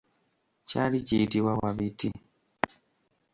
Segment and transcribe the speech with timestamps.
[0.67, 2.09] Kyali kiyitibwa Wabiti.